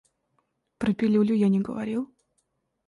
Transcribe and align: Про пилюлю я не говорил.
Про 0.79 0.93
пилюлю 0.95 1.35
я 1.35 1.47
не 1.49 1.59
говорил. 1.61 2.09